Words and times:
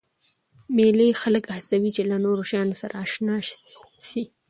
مېلې 0.75 1.09
خلک 1.21 1.43
هڅوي، 1.57 1.89
چي 1.95 2.01
له 2.09 2.17
نوو 2.23 2.47
شیانو 2.49 2.75
سره 2.81 2.95
اشنا 3.05 3.35
سي. 4.09 4.23